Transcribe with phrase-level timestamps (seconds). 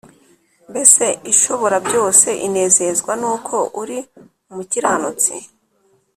[0.69, 3.97] mbese ishoborabyose inezezwa n’uko uri
[4.51, 5.33] umukiranutsi’